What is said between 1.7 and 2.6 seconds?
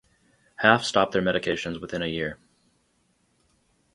within a year.